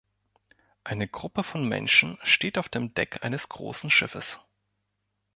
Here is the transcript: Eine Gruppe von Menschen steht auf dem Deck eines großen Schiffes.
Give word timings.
Eine 0.83 1.07
Gruppe 1.07 1.43
von 1.43 1.67
Menschen 1.67 2.17
steht 2.23 2.57
auf 2.57 2.69
dem 2.69 2.91
Deck 2.95 3.19
eines 3.21 3.49
großen 3.49 3.91
Schiffes. 3.91 4.39